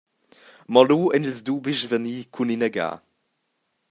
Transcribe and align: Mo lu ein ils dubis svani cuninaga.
Mo 0.71 0.81
lu 0.89 0.99
ein 1.15 1.27
ils 1.29 1.39
dubis 1.47 1.79
svani 1.83 2.15
cuninaga. 2.33 2.89